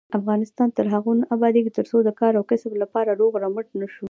افغانستان 0.19 0.69
تر 0.77 0.85
هغو 0.93 1.11
نه 1.19 1.25
ابادیږي، 1.35 1.71
ترڅو 1.77 1.97
د 2.03 2.09
کار 2.19 2.33
او 2.37 2.43
کسب 2.51 2.71
لپاره 2.83 3.09
روغ 3.19 3.31
رمټ 3.43 3.67
نشو. 3.79 3.99